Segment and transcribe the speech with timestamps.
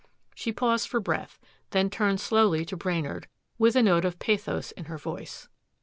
[0.33, 1.39] She paused for breath,
[1.69, 3.27] then turned slowly to Brainard
[3.59, 5.47] with a note of pathos in her voice.